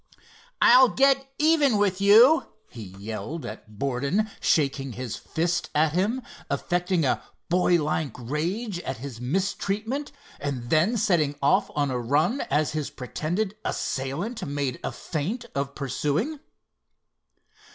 [0.63, 7.05] "I'll get even with you!" he yelled at Borden, shaking his fist at him, affecting
[7.05, 12.89] a boylike rage at his mistreatment, and then setting off on a run as his
[12.89, 16.39] pretended assailant made a feint of pursuing.